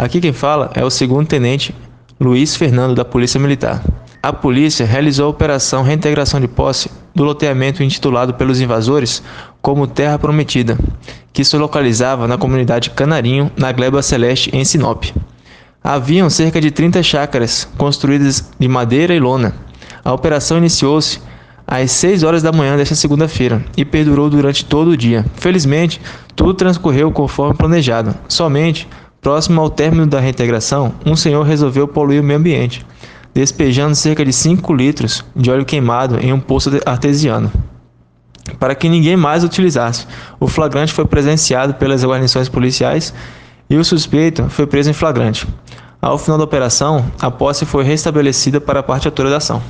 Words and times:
Aqui 0.00 0.18
quem 0.18 0.32
fala 0.32 0.70
é 0.74 0.82
o 0.82 0.88
segundo 0.88 1.26
tenente 1.26 1.74
Luiz 2.18 2.56
Fernando 2.56 2.94
da 2.94 3.04
Polícia 3.04 3.38
Militar. 3.38 3.82
A 4.22 4.32
polícia 4.32 4.86
realizou 4.86 5.26
a 5.26 5.28
operação 5.28 5.82
reintegração 5.82 6.40
de 6.40 6.48
posse 6.48 6.90
do 7.14 7.22
loteamento 7.22 7.82
intitulado 7.82 8.32
pelos 8.32 8.62
invasores 8.62 9.22
como 9.60 9.86
Terra 9.86 10.18
Prometida, 10.18 10.78
que 11.34 11.44
se 11.44 11.54
localizava 11.58 12.26
na 12.26 12.38
comunidade 12.38 12.88
Canarinho, 12.88 13.52
na 13.58 13.70
Gleba 13.72 14.00
Celeste, 14.00 14.48
em 14.56 14.64
Sinop. 14.64 15.04
Haviam 15.84 16.30
cerca 16.30 16.62
de 16.62 16.70
30 16.70 17.02
chácaras 17.02 17.68
construídas 17.76 18.50
de 18.58 18.68
madeira 18.68 19.14
e 19.14 19.20
lona. 19.20 19.54
A 20.02 20.14
operação 20.14 20.56
iniciou-se 20.56 21.20
às 21.66 21.90
6 21.90 22.22
horas 22.22 22.42
da 22.42 22.52
manhã 22.52 22.74
desta 22.74 22.94
segunda-feira 22.94 23.62
e 23.76 23.84
perdurou 23.84 24.30
durante 24.30 24.64
todo 24.64 24.92
o 24.92 24.96
dia. 24.96 25.26
Felizmente, 25.34 26.00
tudo 26.34 26.54
transcorreu 26.54 27.12
conforme 27.12 27.54
planejado. 27.54 28.14
Somente, 28.26 28.88
próximo 29.20 29.60
ao 29.60 29.70
término 29.70 30.06
da 30.06 30.18
reintegração, 30.18 30.94
um 31.04 31.14
senhor 31.14 31.42
resolveu 31.44 31.86
poluir 31.86 32.20
o 32.20 32.24
meio 32.24 32.38
ambiente, 32.38 32.84
despejando 33.34 33.94
cerca 33.94 34.24
de 34.24 34.32
5 34.32 34.74
litros 34.74 35.24
de 35.36 35.50
óleo 35.50 35.64
queimado 35.64 36.18
em 36.18 36.32
um 36.32 36.40
poço 36.40 36.70
artesiano. 36.86 37.50
Para 38.58 38.74
que 38.74 38.88
ninguém 38.88 39.16
mais 39.16 39.44
utilizasse, 39.44 40.06
o 40.38 40.48
flagrante 40.48 40.92
foi 40.92 41.04
presenciado 41.04 41.74
pelas 41.74 42.04
guarnições 42.04 42.48
policiais 42.48 43.14
e 43.68 43.76
o 43.76 43.84
suspeito 43.84 44.48
foi 44.48 44.66
preso 44.66 44.90
em 44.90 44.94
flagrante. 44.94 45.46
Ao 46.02 46.16
final 46.16 46.38
da 46.38 46.44
operação, 46.44 47.04
a 47.20 47.30
posse 47.30 47.66
foi 47.66 47.84
restabelecida 47.84 48.60
para 48.60 48.80
a 48.80 48.82
parte 48.82 49.06
autora 49.06 49.30
da 49.30 49.36
ação. 49.36 49.62